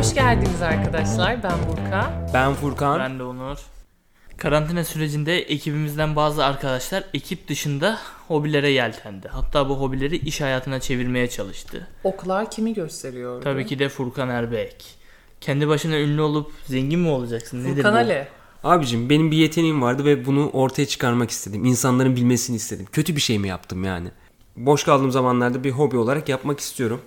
[0.00, 1.42] Hoş geldiniz arkadaşlar.
[1.42, 2.28] Ben Burka.
[2.34, 2.98] Ben Furkan.
[2.98, 3.58] Ben de Onur.
[4.36, 7.98] Karantina sürecinde ekibimizden bazı arkadaşlar ekip dışında
[8.28, 9.28] hobilere yeltendi.
[9.28, 11.88] Hatta bu hobileri iş hayatına çevirmeye çalıştı.
[12.04, 13.44] Oklar kimi gösteriyordu?
[13.44, 14.94] Tabii ki de Furkan Erbek.
[15.40, 17.64] Kendi başına ünlü olup zengin mi olacaksın?
[17.64, 17.98] Nedir Furkan bu?
[17.98, 18.28] Ali.
[18.64, 21.64] Abicim benim bir yeteneğim vardı ve bunu ortaya çıkarmak istedim.
[21.64, 22.86] İnsanların bilmesini istedim.
[22.92, 24.08] Kötü bir şey mi yaptım yani?
[24.56, 27.00] Boş kaldığım zamanlarda bir hobi olarak yapmak istiyorum.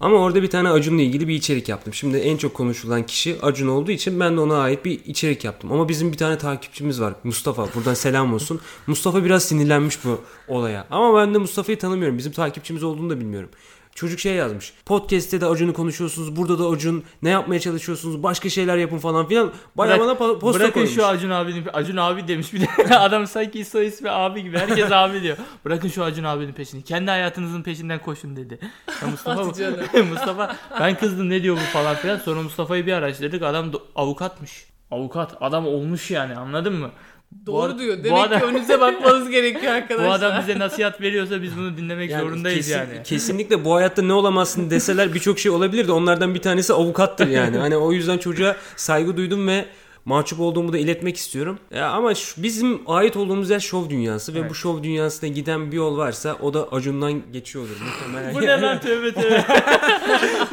[0.00, 1.94] Ama orada bir tane Acun'la ilgili bir içerik yaptım.
[1.94, 5.72] Şimdi en çok konuşulan kişi Acun olduğu için ben de ona ait bir içerik yaptım.
[5.72, 7.14] Ama bizim bir tane takipçimiz var.
[7.24, 7.68] Mustafa.
[7.74, 8.60] Buradan selam olsun.
[8.86, 10.86] Mustafa biraz sinirlenmiş bu olaya.
[10.90, 12.18] Ama ben de Mustafa'yı tanımıyorum.
[12.18, 13.50] Bizim takipçimiz olduğunu da bilmiyorum.
[13.94, 14.72] Çocuk şey yazmış.
[14.86, 16.36] Podcast'te de Acun'u konuşuyorsunuz.
[16.36, 18.22] Burada da Acun ne yapmaya çalışıyorsunuz?
[18.22, 19.52] Başka şeyler yapın falan filan.
[19.76, 20.94] Bayağı Bırak- bana posta Bırakın koymuş.
[20.94, 22.66] şu Acun abinin Acun abi demiş bir de
[22.98, 25.36] adam sanki soy ismi abi gibi herkes abi diyor.
[25.64, 26.82] Bırakın şu Acun abinin peşini.
[26.82, 28.58] Kendi hayatınızın peşinden koşun dedi.
[29.02, 29.44] Ya Mustafa.
[30.10, 32.18] Mustafa ben kızdım ne diyor bu falan filan.
[32.18, 33.42] Sonra Mustafa'yı bir araştırdık.
[33.42, 34.64] Adam avukatmış.
[34.90, 36.90] Avukat adam olmuş yani anladın mı?
[37.32, 37.98] Bu Doğru ad- diyor.
[37.98, 40.08] bu Demek adam- ki önünüze bakmanız gerekiyor arkadaşlar.
[40.08, 43.02] Bu adam bize nasihat veriyorsa biz bunu dinlemek Yani zorundayız kesin- yani.
[43.04, 47.58] Kesinlikle bu hayatta ne olamazsın deseler birçok şey olabilir de onlardan bir tanesi avukattır yani.
[47.58, 49.64] Hani o yüzden çocuğa saygı duydum ve
[50.04, 51.58] mahcup olduğumu da iletmek istiyorum.
[51.74, 54.50] Ya ama şu- bizim ait olduğumuz yer şov dünyası ve Evet.
[54.50, 58.34] bu şov dünyasına giden bir yol varsa o da Acun'dan geçiyordur muhtemelen.
[58.34, 59.44] Bu ne lan tövbe tövbe.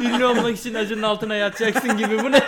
[0.00, 2.42] Ünlü olmak için acının altına yatacaksın gibi bu ne?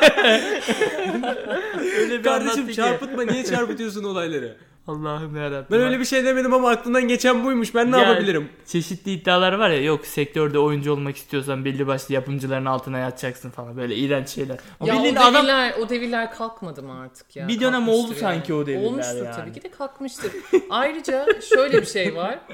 [2.20, 4.56] Bir Kardeşim çarpıtma niye çarpıtıyorsun olayları?
[4.86, 5.66] Allah'ım yarabbim.
[5.70, 7.74] Ben öyle bir şey demedim ama aklından geçen buymuş.
[7.74, 8.48] Ben ne Ya, yapabilirim?
[8.66, 13.76] Çeşitli iddialar var ya yok sektörde oyuncu olmak istiyorsan belli başlı yapımcıların altına yatacaksın falan
[13.76, 14.58] böyle iğrenç şeyler.
[14.80, 17.48] O Ya o bildiğin devirler, adam o devirler kalkmadı mı artık ya?
[17.48, 19.36] Bir dönem oldu sanki o devirler Olmuştur yani.
[19.36, 20.32] tabii ki de kalkmıştır.
[20.70, 22.38] Ayrıca şöyle bir şey var.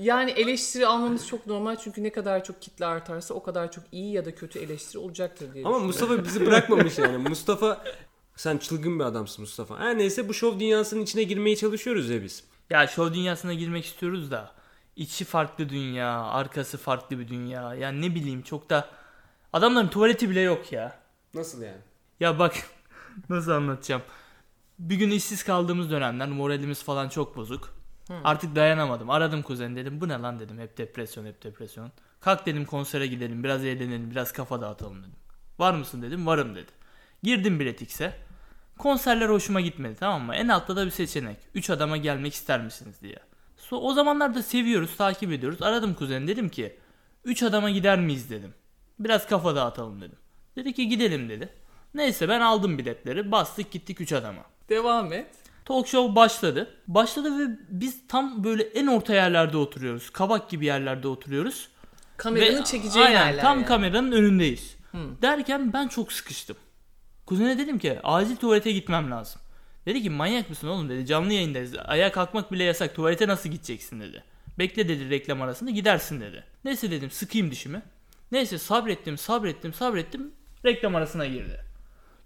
[0.00, 4.12] Yani eleştiri almamız çok normal çünkü ne kadar çok kitle artarsa o kadar çok iyi
[4.12, 5.78] ya da kötü eleştiri olacaktır diye Ama.
[5.78, 7.16] Mustafa bizi bırakmamış yani.
[7.18, 7.84] Mustafa
[8.36, 9.78] sen çılgın bir adamsın Mustafa.
[9.78, 12.44] Her neyse bu şov dünyasının içine girmeye çalışıyoruz ya biz.
[12.70, 14.52] ya şov dünyasına girmek istiyoruz da
[14.96, 17.74] içi farklı dünya, arkası farklı bir dünya.
[17.74, 18.88] Yani ne bileyim çok da
[19.52, 20.98] adamların tuvaleti bile yok ya.
[21.34, 21.80] Nasıl yani?
[22.20, 22.54] Ya bak
[23.28, 24.02] nasıl anlatacağım.
[24.78, 27.75] Bir gün işsiz kaldığımız dönemler moralimiz falan çok bozuk.
[28.24, 29.10] Artık dayanamadım.
[29.10, 30.00] Aradım kuzen dedim.
[30.00, 30.58] Bu ne lan dedim.
[30.58, 31.92] Hep depresyon hep depresyon.
[32.20, 33.44] Kalk dedim konsere gidelim.
[33.44, 34.10] Biraz eğlenelim.
[34.10, 35.16] Biraz kafa dağıtalım dedim.
[35.58, 36.26] Var mısın dedim.
[36.26, 36.70] Varım dedi.
[37.22, 38.16] Girdim biletikse.
[38.78, 40.34] Konserler hoşuma gitmedi tamam mı?
[40.34, 41.36] En altta da bir seçenek.
[41.54, 43.18] 3 adama gelmek ister misiniz diye.
[43.56, 45.62] So, o zamanlarda seviyoruz, takip ediyoruz.
[45.62, 46.78] Aradım kuzen dedim ki
[47.24, 48.54] 3 adama gider miyiz dedim.
[48.98, 50.18] Biraz kafa dağıtalım dedim.
[50.56, 51.48] Dedi ki gidelim dedi.
[51.94, 53.32] Neyse ben aldım biletleri.
[53.32, 54.42] Bastık gittik 3 adama.
[54.68, 55.45] Devam et.
[55.66, 56.70] Talk show başladı.
[56.88, 60.10] Başladı ve biz tam böyle en orta yerlerde oturuyoruz.
[60.10, 61.68] Kabak gibi yerlerde oturuyoruz.
[62.16, 63.66] Kameranın Ve- çekeceği aynen, yerler Tam yani.
[63.66, 64.76] kameranın önündeyiz.
[65.22, 66.56] Derken ben çok sıkıştım.
[67.26, 69.40] Kuzene dedim ki acil tuvalete gitmem lazım.
[69.86, 71.74] Dedi ki manyak mısın oğlum dedi canlı yayındayız.
[71.84, 74.24] Ayağa kalkmak bile yasak tuvalete nasıl gideceksin dedi.
[74.58, 76.44] Bekle dedi reklam arasında gidersin dedi.
[76.64, 77.82] Neyse dedim sıkayım dişimi.
[78.32, 80.30] Neyse sabrettim sabrettim sabrettim
[80.64, 81.60] reklam arasına girdi.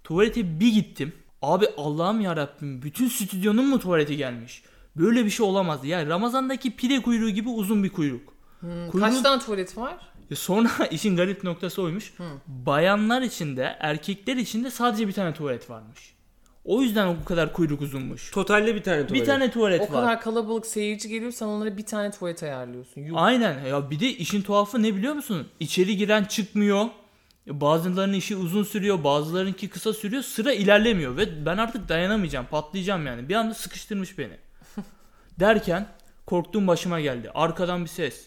[0.05, 1.13] Tuvalete bir gittim.
[1.43, 4.63] Abi Allah'ım yarabbim bütün stüdyonun mu tuvaleti gelmiş?
[4.97, 5.87] Böyle bir şey olamazdı.
[5.87, 8.35] Ya Ramazan'daki pide kuyruğu gibi uzun bir kuyruk.
[8.63, 9.97] Kuyruğun- Kaç tane tuvalet var?
[10.35, 12.13] Sonra işin garip noktası oymuş.
[12.47, 16.15] Bayanlar için de erkekler için de sadece bir tane tuvalet varmış.
[16.65, 18.31] O yüzden bu kadar kuyruk uzunmuş.
[18.31, 19.23] Totalde bir tane tuvalet.
[19.23, 19.91] Bir tane tuvalet O var.
[19.91, 23.01] kadar kalabalık seyirci geliyor sen onlara bir tane tuvalet ayarlıyorsun.
[23.01, 23.15] Yuh.
[23.23, 23.65] Aynen.
[23.65, 25.49] Ya bir de işin tuhafı ne biliyor musun?
[25.61, 26.87] İçeri giren çıkmıyor.
[27.51, 30.23] Bazılarının işi uzun sürüyor, bazılarınki kısa sürüyor.
[30.23, 33.29] Sıra ilerlemiyor ve ben artık dayanamayacağım, patlayacağım yani.
[33.29, 34.37] Bir anda sıkıştırmış beni.
[35.41, 35.87] Derken
[36.27, 37.31] korktuğum başıma geldi.
[37.35, 38.27] Arkadan bir ses.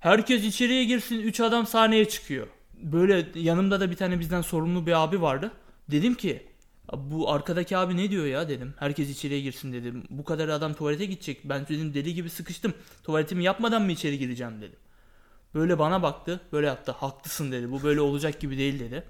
[0.00, 2.46] Herkes içeriye girsin, 3 adam sahneye çıkıyor.
[2.82, 5.52] Böyle yanımda da bir tane bizden sorumlu bir abi vardı.
[5.90, 6.46] Dedim ki
[6.96, 8.74] bu arkadaki abi ne diyor ya dedim.
[8.78, 10.04] Herkes içeriye girsin dedim.
[10.10, 11.40] Bu kadar adam tuvalete gidecek.
[11.44, 12.74] Ben dedim deli gibi sıkıştım.
[13.04, 14.78] Tuvaletimi yapmadan mı içeri gireceğim dedim.
[15.54, 16.40] Böyle bana baktı.
[16.52, 16.92] Böyle yaptı.
[16.92, 17.70] Haklısın dedi.
[17.72, 19.04] Bu böyle olacak gibi değil dedi.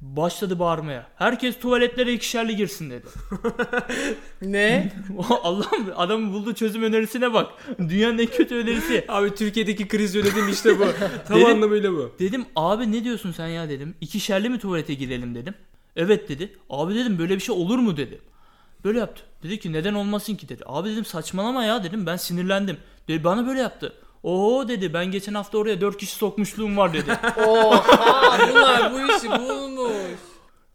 [0.00, 1.06] Başladı bağırmaya.
[1.16, 3.06] Herkes tuvaletlere ikişerli girsin dedi.
[4.42, 4.92] Ne?
[5.42, 7.52] Allah'ım adamın bulduğu çözüm önerisine bak.
[7.78, 9.04] Dünyanın en kötü önerisi.
[9.08, 10.84] Abi Türkiye'deki kriz yönetim işte bu.
[11.28, 12.12] Tam Dedim- anlamıyla bu.
[12.18, 13.94] Dedim abi ne diyorsun sen ya dedim.
[14.00, 15.54] İkişerli mi tuvalete girelim dedim.
[15.96, 16.52] Evet dedi.
[16.70, 18.20] Abi dedim böyle bir şey olur mu dedi.
[18.84, 19.22] Böyle yaptı.
[19.42, 20.62] Dedi ki neden olmasın ki dedi.
[20.66, 22.76] Abi dedim saçmalama ya dedim ben sinirlendim.
[23.08, 23.92] Dedi, bana böyle yaptı.
[24.22, 27.10] Oo dedi ben geçen hafta oraya 4 kişi sokmuşluğum var dedi.
[27.46, 29.92] Oha bunlar bu işi bulmuş.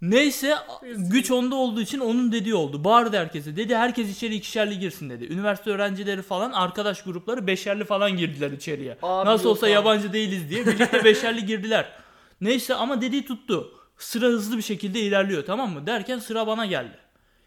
[0.02, 0.56] Neyse
[0.96, 2.84] güç onda olduğu için onun dediği oldu.
[2.84, 3.56] Bağırdı herkese.
[3.56, 5.26] Dedi herkes içeri ikişerli girsin dedi.
[5.34, 8.98] Üniversite öğrencileri falan arkadaş grupları beşerli falan girdiler içeriye.
[9.04, 9.74] Abi Nasıl olsa abi.
[9.74, 11.90] yabancı değiliz diye birlikte beşerli girdiler.
[12.42, 13.72] Neyse ama dediği tuttu.
[13.98, 15.88] Sıra hızlı bir şekilde ilerliyor tamam mı?
[15.88, 16.98] Derken sıra bana geldi.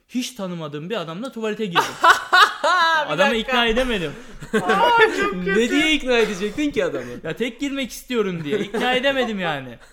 [0.09, 1.83] Hiç tanımadığım bir adamla tuvalete girdim.
[3.09, 4.13] Adamı ikna edemedim.
[5.47, 7.11] ne diye ikna edecektin ki adamı?
[7.25, 8.59] Ya tek girmek istiyorum diye.
[8.59, 9.79] İkna edemedim yani.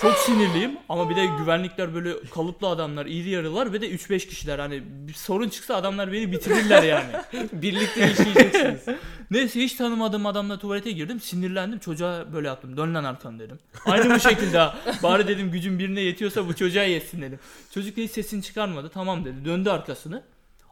[0.00, 4.58] Çok sinirliyim ama bir de güvenlikler böyle kalıplı adamlar, iri yarılar ve de 3-5 kişiler.
[4.58, 7.10] Hani bir sorun çıksa adamlar beni bitirirler yani.
[7.52, 8.96] Birlikte işleyeceksiniz.
[9.30, 11.20] Neyse hiç tanımadığım adamla tuvalete girdim.
[11.20, 11.78] Sinirlendim.
[11.78, 12.76] Çocuğa böyle yaptım.
[12.76, 13.58] Dön lan arkanı dedim.
[13.84, 14.58] Aynı bu şekilde.
[14.58, 14.78] ha.
[15.02, 17.38] Bari dedim gücüm birine yetiyorsa bu çocuğa yetsin dedim.
[17.74, 18.90] Çocuk da hiç sesini çıkarmadı.
[18.94, 19.44] Tamam dedi.
[19.44, 20.22] Döndü arkasını.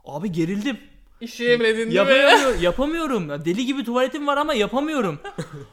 [0.04, 0.78] Abi gerildim.
[1.20, 1.94] İşeyemedin değil mi?
[1.94, 3.28] Yapamıyorum, yapamıyorum.
[3.30, 5.18] Ya Deli gibi tuvaletim var ama yapamıyorum.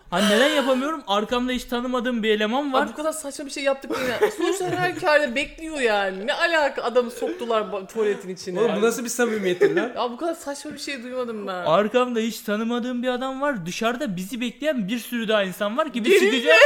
[0.10, 1.04] Hani neden yapamıyorum?
[1.08, 2.84] Arkamda hiç tanımadığım bir eleman var.
[2.84, 4.32] Abi bu kadar saçma bir şey yaptık yine.
[4.32, 6.28] Sonuçta her halükarda bekliyor yani.
[6.28, 8.60] Ne alaka adamı soktular ba- tuvaletin içine.
[8.60, 9.92] Oğlum bu nasıl bir samimiyettir lan?
[9.96, 11.54] Ya bu kadar saçma bir şey duymadım ben.
[11.54, 13.66] Arkamda hiç tanımadığım bir adam var.
[13.66, 16.60] Dışarıda bizi bekleyen bir sürü daha insan var ki biz çıkacağız.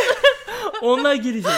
[0.81, 1.51] Onlar girecek.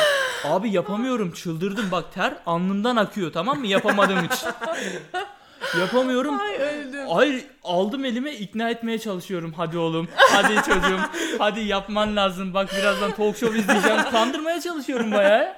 [0.43, 4.49] Abi yapamıyorum çıldırdım bak ter alnımdan akıyor tamam mı yapamadığım için.
[5.77, 6.39] Yapamıyorum.
[6.39, 7.07] Ay öldüm.
[7.09, 9.53] Hayır aldım elime ikna etmeye çalışıyorum.
[9.57, 10.07] Hadi oğlum.
[10.15, 10.99] Hadi çocuğum.
[11.39, 12.53] Hadi yapman lazım.
[12.53, 14.03] Bak birazdan talk show izleyeceğim.
[14.11, 15.53] Kandırmaya çalışıyorum bayağı.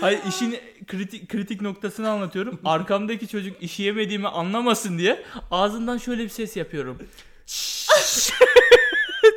[0.00, 2.60] Hayır işin kritik, kritik noktasını anlatıyorum.
[2.64, 6.98] Arkamdaki çocuk işi yemediğimi anlamasın diye ağzından şöyle bir ses yapıyorum.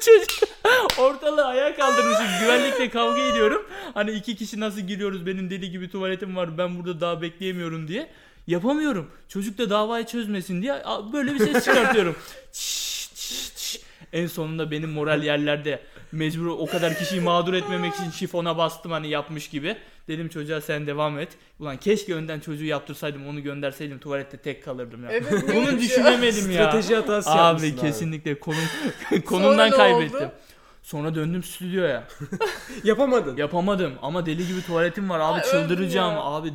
[0.05, 0.49] çocuk
[0.99, 2.25] ortalığı ayağa kaldırmışım.
[2.41, 3.65] Güvenlikle kavga ediyorum.
[3.93, 8.09] Hani iki kişi nasıl giriyoruz benim deli gibi tuvaletim var ben burada daha bekleyemiyorum diye.
[8.47, 9.09] Yapamıyorum.
[9.27, 12.15] Çocuk da davayı çözmesin diye böyle bir ses çıkartıyorum.
[14.13, 15.79] En sonunda benim moral yerlerde
[16.11, 19.77] mecbur o kadar kişiyi mağdur etmemek için şifona bastım hani yapmış gibi.
[20.07, 21.29] Dedim çocuğa sen devam et.
[21.59, 25.11] Ulan keşke önden çocuğu yaptırsaydım onu gönderseydim tuvalette tek kalırdım ya.
[25.11, 26.63] Evet, Bunu düşünemedim ya.
[26.71, 27.37] Strateji hatası Abi
[27.67, 28.59] yapmışsın kesinlikle konum
[29.25, 30.17] konumdan kaybettim.
[30.19, 30.31] oldu?
[30.83, 32.03] Sonra döndüm stüdyoya.
[32.83, 33.37] Yapamadın.
[33.37, 36.53] Yapamadım ama deli gibi tuvaletim var abi Ay, çıldıracağım abi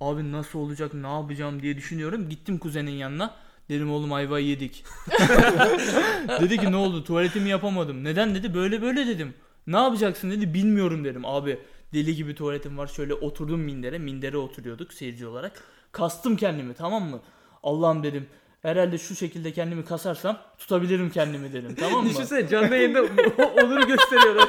[0.00, 2.28] abi nasıl olacak ne yapacağım diye düşünüyorum.
[2.28, 3.34] Gittim kuzenin yanına.
[3.68, 4.84] Dedim oğlum ayvayı yedik.
[6.40, 8.04] dedi ki ne oldu tuvaletimi yapamadım.
[8.04, 9.34] Neden dedi böyle böyle dedim.
[9.66, 11.24] Ne yapacaksın dedi bilmiyorum dedim.
[11.24, 11.58] Abi
[11.94, 13.98] deli gibi tuvaletim var şöyle oturdum mindere.
[13.98, 15.62] Mindere oturuyorduk seyirci olarak.
[15.92, 17.20] Kastım kendimi tamam mı?
[17.62, 18.26] Allah'ım dedim.
[18.66, 22.10] Herhalde şu şekilde kendimi kasarsam tutabilirim kendimi dedim tamam mı?
[22.10, 23.02] Düşünsene canlı yayında
[23.62, 24.48] Onur'u gösteriyorlar.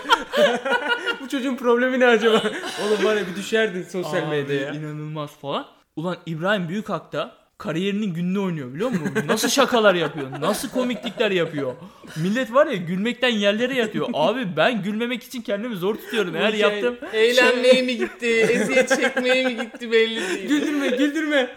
[1.21, 2.41] Bu çocuğun problemi ne acaba?
[2.87, 4.73] Oğlum var ya bir düşerdin sosyal Abi, medyaya.
[4.73, 5.65] inanılmaz falan.
[5.95, 9.11] Ulan İbrahim Büyükak da kariyerinin gününü oynuyor biliyor musun?
[9.27, 10.27] Nasıl şakalar yapıyor?
[10.41, 11.73] Nasıl komiklikler yapıyor?
[12.15, 14.09] Millet var ya gülmekten yerlere yatıyor.
[14.13, 16.35] Abi ben gülmemek için kendimi zor tutuyorum.
[16.35, 20.47] Eğer hikaye- yaptım Eğlenmeye mi gitti, eziyet çekmeye mi gitti belli değil.
[20.47, 21.49] Güldürme güldürme.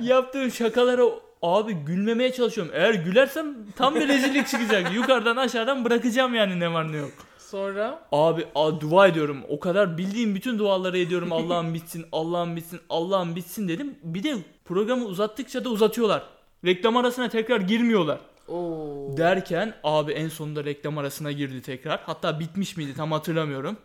[0.00, 1.02] yaptığım şakalara
[1.44, 2.72] abi gülmemeye çalışıyorum.
[2.76, 4.94] Eğer gülersem tam bir rezillik çıkacak.
[4.94, 7.12] Yukarıdan aşağıdan bırakacağım yani ne var ne yok.
[7.38, 9.42] Sonra Abi a, dua ediyorum.
[9.48, 11.32] O kadar bildiğim bütün duaları ediyorum.
[11.32, 13.94] Allah'ım bitsin, Allah'ım bitsin, Allah'ım bitsin dedim.
[14.02, 16.22] Bir de programı uzattıkça da uzatıyorlar.
[16.64, 18.18] Reklam arasına tekrar girmiyorlar.
[18.48, 19.16] Oo.
[19.16, 22.00] Derken abi en sonunda reklam arasına girdi tekrar.
[22.06, 23.76] Hatta bitmiş miydi tam hatırlamıyorum.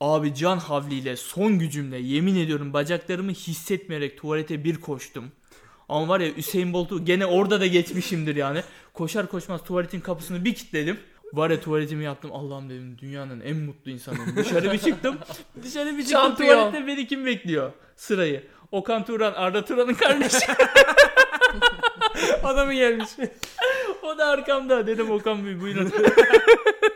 [0.00, 5.24] Abi can havliyle son gücümle yemin ediyorum bacaklarımı hissetmeyerek tuvalete bir koştum.
[5.88, 8.62] Ama var ya Hüseyin Bolt'u gene orada da geçmişimdir yani.
[8.94, 10.98] Koşar koşmaz tuvaletin kapısını bir kilitledim.
[11.32, 12.30] Var ya tuvaletimi yaptım.
[12.32, 14.36] Allah'ım dedim dünyanın en mutlu insanıyım.
[14.36, 15.18] Dışarı bir çıktım.
[15.62, 16.20] Dışarı bir çıktım.
[16.20, 16.58] Şampiyon.
[16.70, 17.72] Tuvalette beni kim bekliyor?
[17.96, 18.42] Sırayı.
[18.72, 20.38] Okan Turan, Arda Turan'ın kardeşi.
[22.44, 23.08] Adamı gelmiş.
[24.02, 24.86] o da arkamda.
[24.86, 25.92] Dedim Okan Bey buyurun.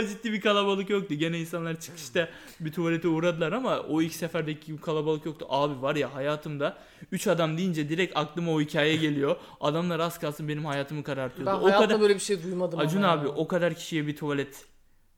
[0.00, 1.14] ama ciddi bir kalabalık yoktu.
[1.14, 2.28] Gene insanlar çıkışta
[2.60, 5.46] bir tuvalete uğradılar ama o ilk seferdeki gibi kalabalık yoktu.
[5.48, 6.78] Abi var ya hayatımda
[7.12, 9.36] 3 adam deyince direkt aklıma o hikaye geliyor.
[9.60, 11.50] Adamlar az kalsın benim hayatımı karartıyordu.
[11.50, 12.78] Ben o hayatta kadar böyle bir şey duymadım.
[12.78, 13.34] Acun abi ya.
[13.34, 14.64] o kadar kişiye bir tuvalet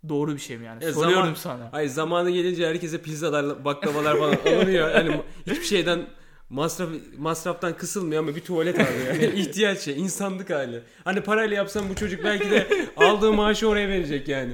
[0.08, 0.84] doğru bir şey mi yani?
[0.84, 1.68] E, Soruyorum zaman- sana.
[1.72, 4.90] Hayır zamanı gelince herkese pizzalar, baklavalar falan alınıyor.
[4.94, 6.06] Yani hiçbir şeyden
[6.52, 9.34] masraf masraftan kısılmıyor ama bir tuvalet abi yani.
[9.40, 10.82] ihtiyaç şey, insanlık hali.
[11.04, 12.66] Hani parayla yapsam bu çocuk belki de
[12.96, 14.52] aldığı maaşı oraya verecek yani.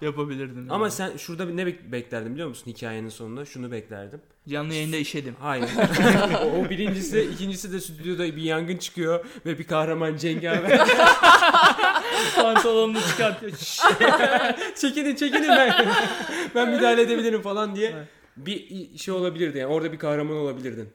[0.00, 0.66] Yapabilirdim.
[0.70, 0.92] Ama yani.
[0.92, 3.44] sen şurada ne bek- beklerdim biliyor musun hikayenin sonunda?
[3.44, 4.20] Şunu beklerdim.
[4.48, 5.36] canlı yayında işedim.
[5.40, 5.68] Hayır.
[6.44, 10.80] o, o birincisi, ikincisi de stüdyoda bir yangın çıkıyor ve bir kahraman cengaver.
[12.36, 13.52] Pantolonunu çıkartıyor.
[13.52, 13.80] Şşş.
[14.80, 15.86] çekinin çekinin ben.
[16.54, 17.94] ben müdahale edebilirim falan diye.
[18.36, 19.72] Bir şey olabilirdi yani.
[19.72, 20.88] Orada bir kahraman olabilirdin.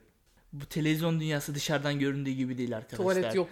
[0.54, 3.04] Bu televizyon dünyası dışarıdan göründüğü gibi değil arkadaşlar.
[3.14, 3.50] Tuvalet yok.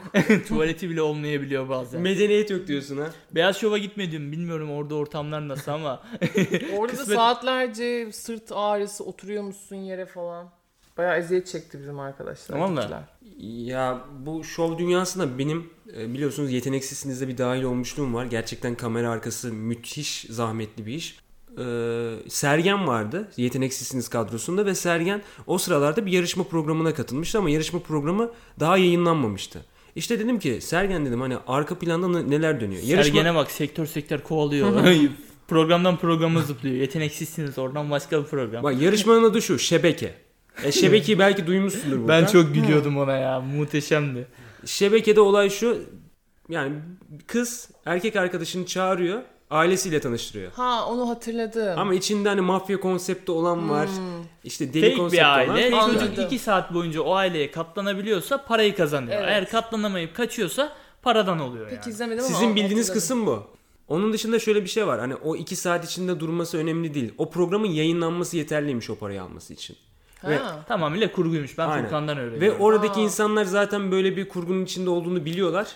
[0.48, 2.02] Tuvaleti bile olmayabiliyor bazen.
[2.02, 3.10] Medeniyet yok diyorsun ha.
[3.32, 4.32] Beyaz Şov'a gitmedim.
[4.32, 6.04] Bilmiyorum orada ortamlar nasıl ama.
[6.78, 10.50] Orada da Kısmet- saatlerce sırt ağrısı oturuyormuşsun yere falan.
[10.98, 12.56] Bayağı eziyet çekti bizim arkadaşlar.
[12.56, 13.04] Tamam mı?
[13.42, 18.26] Ya bu şov dünyasında benim e, biliyorsunuz yeteneksizsinizde bir dahil olmuşluğum var.
[18.26, 21.20] Gerçekten kamera arkası müthiş zahmetli bir iş.
[21.58, 27.80] E, Sergen vardı yeteneksizsiniz kadrosunda ve Sergen o sıralarda bir yarışma programına katılmıştı ama yarışma
[27.80, 29.66] programı daha yayınlanmamıştı.
[29.96, 32.82] İşte dedim ki Sergen dedim hani arka planda ne- neler dönüyor.
[32.82, 34.84] Sergen'e bak sektör sektör kovalıyor.
[35.48, 36.76] Programdan programa zıplıyor.
[36.76, 38.64] Yeteneksizsiniz oradan başka bir program.
[38.64, 40.14] Bak yarışmanın adı şu Şebeke.
[40.64, 42.08] E, şebekeyi belki duymuşsundur burada.
[42.08, 43.40] ben çok gülüyordum ona ya.
[43.40, 44.28] Muhteşemdi.
[44.66, 45.78] Şebekede olay şu
[46.50, 46.74] yani
[47.28, 50.52] kız erkek arkadaşını çağırıyor ailesiyle tanıştırıyor.
[50.52, 51.80] Ha onu hatırladım.
[51.80, 53.90] Ama içinde hani mafya konsepti olan var.
[54.44, 55.76] İşte deli Fake konsepti bir aile.
[55.76, 55.84] olan.
[55.84, 56.08] Anladım.
[56.16, 59.18] Çocuk 2 saat boyunca o aileye katlanabiliyorsa parayı kazanıyor.
[59.20, 59.30] Evet.
[59.30, 61.90] Eğer katlanamayıp kaçıyorsa paradan oluyor Pek yani.
[61.90, 63.02] izlemedim ama Sizin bildiğiniz hatırladım.
[63.02, 63.44] kısım bu.
[63.88, 65.00] Onun dışında şöyle bir şey var.
[65.00, 67.14] Hani o iki saat içinde durması önemli değil.
[67.18, 69.76] O programın yayınlanması yeterliymiş o parayı alması için.
[70.24, 70.60] Ve- Ha.
[70.68, 71.58] Tamamıyla kurguymuş.
[71.58, 71.84] Ben Aynen.
[71.84, 72.62] Furkan'dan Ve öğreniyorum.
[72.62, 73.04] oradaki Aa.
[73.04, 75.68] insanlar zaten böyle bir kurgunun içinde olduğunu biliyorlar.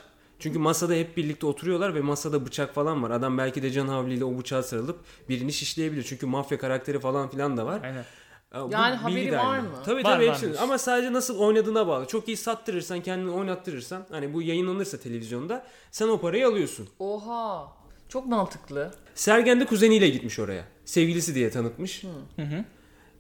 [0.43, 3.12] Çünkü masada hep birlikte oturuyorlar ve masada bıçak falan var.
[3.12, 6.03] Adam belki de can havliyle o bıçağa sarılıp birini şişleyebilir.
[6.03, 7.81] Çünkü mafya karakteri falan filan da var.
[7.83, 8.05] Aynen.
[8.53, 9.67] Bu Yani haberi var mı?
[9.85, 10.50] Tabii Var, tabii hepsinin.
[10.50, 10.63] varmış.
[10.63, 12.05] Ama sadece nasıl oynadığına bağlı.
[12.05, 16.89] Çok iyi sattırırsan, kendini oynattırırsan hani bu yayınlanırsa televizyonda sen o parayı alıyorsun.
[17.00, 17.67] Oha.
[18.09, 18.91] Çok mantıklı.
[19.15, 20.63] Sergen de kuzeniyle gitmiş oraya.
[20.85, 22.03] Sevgilisi diye tanıtmış.
[22.35, 22.65] Hı hı.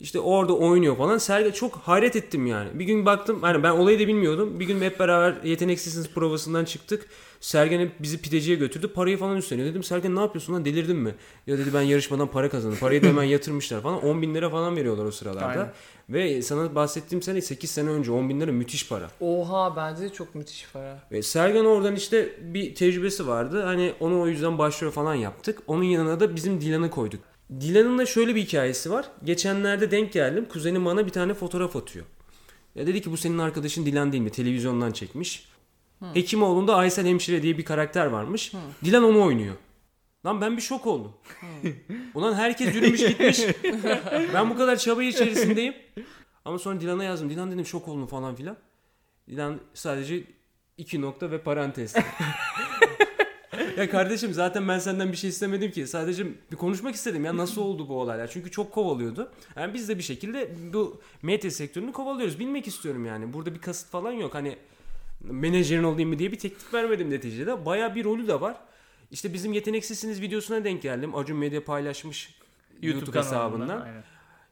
[0.03, 1.17] İşte orada oynuyor falan.
[1.17, 2.79] Sergen çok hayret ettim yani.
[2.79, 4.59] Bir gün baktım hani ben olayı da bilmiyordum.
[4.59, 7.05] Bir gün hep beraber yeteneksizsiniz provasından çıktık.
[7.39, 8.87] Sergen hep bizi pideciye götürdü.
[8.87, 9.67] Parayı falan üstleniyor.
[9.67, 11.15] Dedim Sergen ne yapıyorsun lan delirdin mi?
[11.47, 12.79] Ya dedi ben yarışmadan para kazandım.
[12.79, 14.03] Parayı da hemen yatırmışlar falan.
[14.05, 15.45] 10 bin lira falan veriyorlar o sıralarda.
[15.47, 15.71] Aynen.
[16.09, 19.09] Ve sana bahsettiğim sene 8 sene önce 10 bin lira müthiş para.
[19.21, 20.99] Oha bence de çok müthiş para.
[21.11, 23.63] Ve Sergen oradan işte bir tecrübesi vardı.
[23.63, 25.59] Hani onu o yüzden başrol falan yaptık.
[25.67, 27.32] Onun yanına da bizim Dilan'ı koyduk.
[27.51, 29.05] Dilan'ın da şöyle bir hikayesi var.
[29.23, 30.45] Geçenlerde denk geldim.
[30.49, 32.05] Kuzenim bana bir tane fotoğraf atıyor.
[32.75, 34.29] Ya dedi ki bu senin arkadaşın Dilan değil mi?
[34.29, 35.45] Televizyondan çekmiş.
[36.13, 38.51] Hekimoğlu'nda Aysel Hemşire diye bir karakter varmış.
[38.83, 39.55] Dilan onu oynuyor.
[40.25, 41.13] Lan ben bir şok oldum.
[42.13, 43.41] Ulan herkes yürümüş gitmiş.
[44.33, 45.73] ben bu kadar çaba içerisindeyim.
[46.45, 47.29] Ama sonra Dilan'a yazdım.
[47.29, 48.57] Dilan dedim şok oldum falan filan.
[49.27, 50.23] Dilan sadece
[50.77, 51.93] iki nokta ve parantez.
[53.77, 55.87] ya kardeşim zaten ben senden bir şey istemedim ki.
[55.87, 58.27] Sadece bir konuşmak istedim ya nasıl oldu bu olaylar.
[58.27, 59.31] Çünkü çok kovalıyordu.
[59.55, 62.39] Yani biz de bir şekilde bu medya sektörünü kovalıyoruz.
[62.39, 63.33] Bilmek istiyorum yani.
[63.33, 64.33] Burada bir kasıt falan yok.
[64.33, 64.57] Hani
[65.21, 67.65] menajerin olayım mı diye bir teklif vermedim neticede.
[67.65, 68.57] Baya bir rolü de var.
[69.11, 71.15] İşte bizim yeteneksizsiniz videosuna denk geldim.
[71.15, 72.35] Acun Medya paylaşmış
[72.81, 73.81] YouTube, YouTube, hesabından.
[73.81, 74.03] Aynen.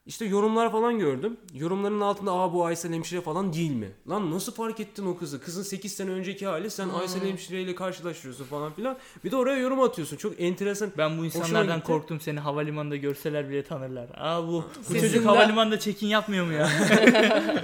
[0.05, 1.37] İşte yorumlar falan gördüm.
[1.53, 3.91] Yorumların altında aa bu Aysel Hemşire falan değil mi?
[4.09, 5.41] Lan nasıl fark ettin o kızı?
[5.41, 8.97] Kızın 8 sene önceki hali sen Aysel Hemşire ile karşılaştırıyorsun falan filan.
[9.23, 10.17] Bir de oraya yorum atıyorsun.
[10.17, 10.91] Çok enteresan.
[10.97, 14.07] Ben bu insanlardan korktum seni havalimanında görseler bile tanırlar.
[14.17, 16.69] Aa bu, bu çocuk havalimanında check-in yapmıyor mu ya?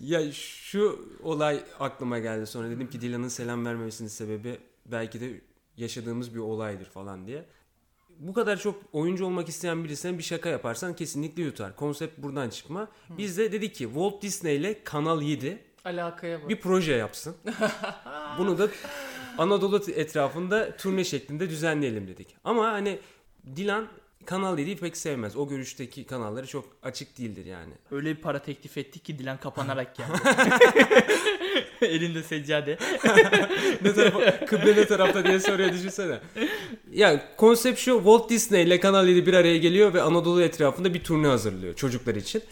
[0.00, 2.70] Ya şu olay aklıma geldi sonra.
[2.70, 5.40] Dedim ki Dilan'ın selam vermemesinin sebebi belki de
[5.76, 7.44] yaşadığımız bir olaydır falan diye.
[8.18, 11.76] Bu kadar çok oyuncu olmak isteyen birisine bir şaka yaparsan kesinlikle yutar.
[11.76, 12.88] Konsept buradan çıkma.
[13.18, 16.48] Biz de dedik ki Walt Disney ile Kanal 7 Alakaya bak.
[16.48, 17.36] bir proje yapsın.
[18.38, 18.68] Bunu da
[19.38, 22.36] Anadolu etrafında turne şeklinde düzenleyelim dedik.
[22.44, 22.98] Ama hani
[23.56, 23.88] Dilan
[24.26, 25.36] Kanal 7'yi pek sevmez.
[25.36, 27.72] O görüşteki kanalları çok açık değildir yani.
[27.90, 30.12] Öyle bir para teklif ettik ki Dilan kapanarak geldi.
[31.80, 32.78] Elinde seccade.
[33.82, 36.18] ne tarafa, kıble ne tarafta diye soruyor düşünsene.
[36.96, 41.04] Ya konsept şu Walt Disney ile Kanal 7 bir araya geliyor ve Anadolu etrafında bir
[41.04, 42.42] turne hazırlıyor çocuklar için.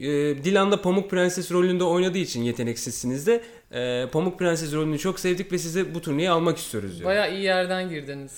[0.00, 0.04] Ee,
[0.44, 5.52] Dilan da Pamuk Prenses rolünde oynadığı için yeteneksizsiniz de e, Pamuk Prenses rolünü çok sevdik
[5.52, 7.10] ve size bu turneyi almak istiyoruz diyor.
[7.10, 8.32] Baya iyi yerden girdiniz.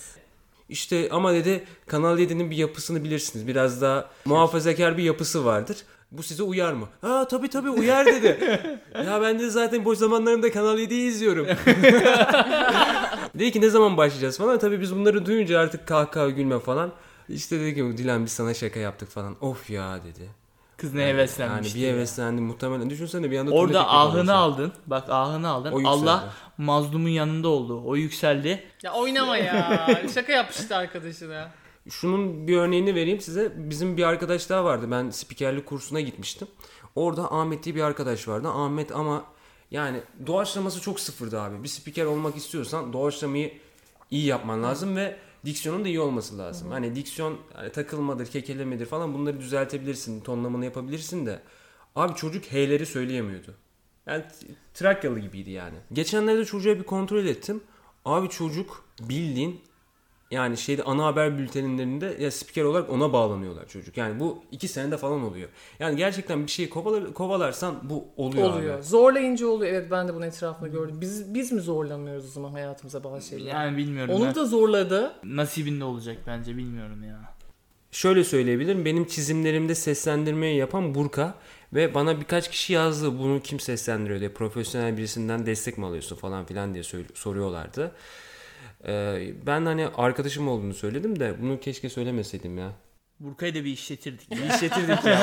[0.69, 3.47] İşte ama dedi Kanal 7'nin bir yapısını bilirsiniz.
[3.47, 5.77] Biraz daha muhafazakar bir yapısı vardır.
[6.19, 6.87] Bu size uyar mı?
[7.01, 8.61] Ha tabii tabii uyar dedi.
[9.07, 11.47] ya ben de zaten boş zamanlarımda Kanal 7'yi izliyorum.
[13.35, 14.59] dedi ki ne zaman başlayacağız falan.
[14.59, 16.93] Tabii biz bunları duyunca artık kahkaha gülme falan.
[17.29, 19.37] İşte dedi ki Dilan biz sana şaka yaptık falan.
[19.41, 20.31] Of ya dedi.
[20.77, 21.79] Kız ne Yani heveslenmişti.
[21.79, 21.93] bir ya.
[21.93, 22.91] heveslendim muhtemelen.
[22.91, 24.35] Düşünsene bir anda Orada ahını alırsa.
[24.35, 24.73] aldın.
[24.87, 25.85] Bak ahını aldın.
[25.85, 26.25] Allah
[26.59, 27.83] mazlumun yanında oldu.
[27.87, 28.63] O yükseldi.
[28.83, 29.89] Ya oynama ya.
[30.15, 31.49] Şaka yapmıştı arkadaşına.
[31.91, 33.53] Şunun bir örneğini vereyim size.
[33.57, 34.91] Bizim bir arkadaş daha vardı.
[34.91, 36.49] Ben spikerlik kursuna gitmiştim.
[36.95, 38.49] Orada Ahmet diye bir arkadaş vardı.
[38.49, 39.25] Ahmet ama
[39.71, 41.63] yani doğaçlaması çok sıfırdı abi.
[41.63, 43.53] Bir spiker olmak istiyorsan doğaçlamayı
[44.11, 46.71] iyi yapman lazım ve diksiyonun da iyi olması lazım.
[46.71, 50.21] Hani diksiyon hani takılmadır, kekelemedir falan bunları düzeltebilirsin.
[50.21, 51.43] Tonlamanı yapabilirsin de.
[51.97, 53.55] Abi çocuk H'leri söyleyemiyordu.
[54.07, 54.25] Yani
[54.75, 55.77] Trakyalı gibiydi yani.
[55.93, 57.61] Geçenlerde çocuğa bir kontrol ettim.
[58.05, 59.61] Abi çocuk bildiğin
[60.31, 63.97] yani şeyde ana haber bültenlerinde ya spiker olarak ona bağlanıyorlar çocuk.
[63.97, 65.49] Yani bu iki senede falan oluyor.
[65.79, 68.75] Yani gerçekten bir şeyi kovalar, kovalarsan bu oluyor, Oluyor.
[68.77, 68.83] abi.
[68.83, 69.73] Zorlayınca oluyor.
[69.73, 70.97] Evet ben de bunu etrafında gördüm.
[71.01, 73.51] Biz biz mi zorlamıyoruz o zaman hayatımıza bazı şeyler?
[73.53, 74.15] Yani bilmiyorum.
[74.15, 74.35] Onu ben.
[74.35, 75.13] da zorladı.
[75.25, 77.35] Nasibinde olacak bence bilmiyorum ya.
[77.91, 78.85] şöyle söyleyebilirim.
[78.85, 81.35] Benim çizimlerimde seslendirmeyi yapan Burka
[81.75, 84.33] ve bana birkaç kişi yazdı bunu kim seslendiriyor diye.
[84.33, 87.93] Profesyonel birisinden destek mi alıyorsun falan filan diye soruyorlardı.
[88.87, 92.73] Ee, ben hani arkadaşım olduğunu söyledim de bunu keşke söylemeseydim ya.
[93.21, 94.31] Burkay'ı da bir işletirdik.
[94.31, 95.19] Bir işletirdik ya.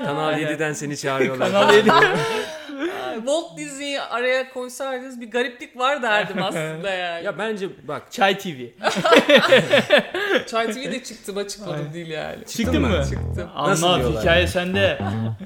[0.04, 0.52] Kanal Aynen.
[0.52, 1.52] 7'den seni çağırıyorlar.
[1.52, 1.90] Kanal 7.
[3.18, 7.24] Walt Disney'i araya koysaydınız bir gariplik var derdim aslında yani.
[7.24, 8.48] ya bence bak Çay TV.
[10.46, 11.92] Çay TV'de çıktım açıkladım Aynen.
[11.94, 12.44] değil yani.
[12.46, 12.88] Çıktın mı?
[12.88, 13.02] mı?
[13.04, 13.48] Çıktım.
[13.56, 14.22] Nasıl Anlat diyorlar?
[14.22, 14.98] hikaye sende.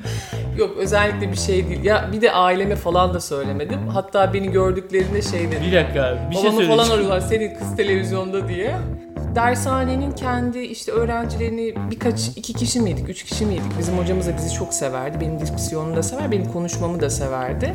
[0.58, 1.84] Yok özellikle bir şey değil.
[1.84, 3.88] Ya bir de aileme falan da söylemedim.
[3.88, 5.60] Hatta beni gördüklerinde şey dedi.
[5.66, 6.92] Bir dakika bir şey Babamı falan söyleyeceğim.
[6.92, 8.74] arıyorlar senin kız televizyonda diye.
[9.34, 13.78] Dershanenin kendi işte öğrencilerini birkaç iki kişi miydik, üç kişi miydik?
[13.78, 15.20] Bizim hocamız da bizi çok severdi.
[15.20, 17.74] Benim diksiyonumu da sever, benim konuşmamı da severdi.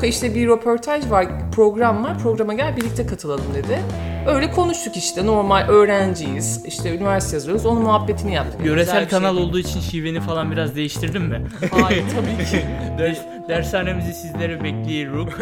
[0.00, 2.18] Bu işte bir röportaj var, program var.
[2.18, 3.78] Programa gel birlikte katılalım dedi.
[4.26, 5.26] Öyle konuştuk işte.
[5.26, 6.64] Normal öğrenciyiz.
[6.66, 7.66] işte üniversite yazıyoruz.
[7.66, 8.66] Onun muhabbetini yaptık.
[8.66, 9.48] Yöresel şey kanal değil.
[9.48, 11.42] olduğu için şiveni falan biraz değiştirdin mi?
[11.70, 12.66] Hayır tabii ki.
[12.98, 15.28] Ders, dershanemizi sizlere bekliyoruz.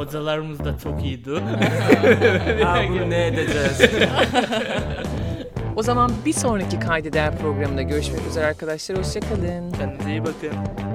[0.00, 1.30] Hocalarımız da çok iyiydi.
[2.64, 3.80] ha bunu ne edeceğiz?
[5.76, 8.98] O zaman bir sonraki kaydeder programında görüşmek üzere arkadaşlar.
[8.98, 9.72] Hoşçakalın.
[9.72, 10.89] Kendinize iyi bakın.